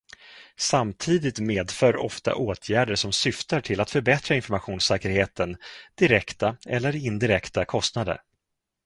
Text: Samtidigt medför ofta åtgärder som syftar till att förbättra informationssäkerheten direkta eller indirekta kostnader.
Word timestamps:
Samtidigt 0.57 1.39
medför 1.39 1.95
ofta 1.95 2.35
åtgärder 2.35 2.95
som 2.95 3.11
syftar 3.11 3.61
till 3.61 3.79
att 3.79 3.89
förbättra 3.91 4.35
informationssäkerheten 4.35 5.57
direkta 5.95 6.57
eller 6.65 6.95
indirekta 7.05 7.65
kostnader. 7.65 8.21